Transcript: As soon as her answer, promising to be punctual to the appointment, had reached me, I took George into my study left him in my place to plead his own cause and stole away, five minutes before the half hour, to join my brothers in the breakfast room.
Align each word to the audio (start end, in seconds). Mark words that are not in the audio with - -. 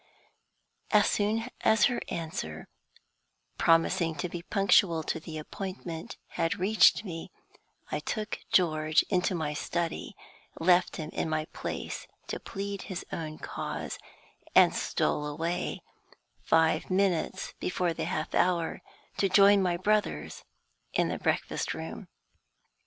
As 0.89 1.05
soon 1.07 1.47
as 1.63 1.85
her 1.85 2.01
answer, 2.09 2.67
promising 3.59 4.15
to 4.15 4.29
be 4.29 4.41
punctual 4.41 5.03
to 5.03 5.19
the 5.19 5.37
appointment, 5.37 6.17
had 6.29 6.57
reached 6.57 7.05
me, 7.05 7.29
I 7.91 7.99
took 7.99 8.39
George 8.51 9.03
into 9.09 9.35
my 9.35 9.53
study 9.53 10.15
left 10.59 10.95
him 10.95 11.11
in 11.13 11.29
my 11.29 11.45
place 11.53 12.07
to 12.29 12.39
plead 12.39 12.81
his 12.81 13.05
own 13.11 13.37
cause 13.37 13.99
and 14.55 14.73
stole 14.73 15.27
away, 15.27 15.83
five 16.41 16.89
minutes 16.89 17.53
before 17.59 17.93
the 17.93 18.05
half 18.05 18.33
hour, 18.33 18.81
to 19.17 19.29
join 19.29 19.61
my 19.61 19.77
brothers 19.77 20.43
in 20.93 21.09
the 21.09 21.19
breakfast 21.19 21.75
room. 21.75 22.07